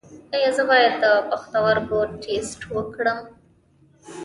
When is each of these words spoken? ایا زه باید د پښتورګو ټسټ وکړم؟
ایا 0.35 0.49
زه 0.57 0.63
باید 0.69 0.93
د 1.03 1.05
پښتورګو 1.29 1.99
ټسټ 2.21 2.59
وکړم؟ 2.75 3.19